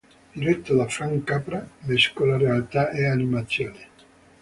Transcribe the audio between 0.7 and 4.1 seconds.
da Frank Capra, mescola realtà e animazione.